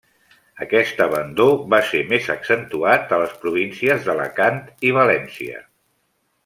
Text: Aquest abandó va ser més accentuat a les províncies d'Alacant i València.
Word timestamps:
Aquest 0.65 1.03
abandó 1.05 1.45
va 1.73 1.81
ser 1.91 2.01
més 2.13 2.31
accentuat 2.37 3.15
a 3.17 3.21
les 3.25 3.39
províncies 3.45 4.09
d'Alacant 4.09 4.61
i 4.91 4.99
València. 5.01 5.67